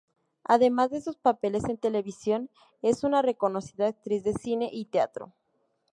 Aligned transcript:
Además 0.45 0.89
de 0.89 0.99
sus 0.99 1.15
papeles 1.17 1.65
en 1.65 1.77
televisión, 1.77 2.49
es 2.81 3.03
una 3.03 3.21
reconocida 3.21 3.85
actriz 3.85 4.23
de 4.23 4.33
cine 4.33 4.67
y 4.73 4.85
teatro. 4.85 5.31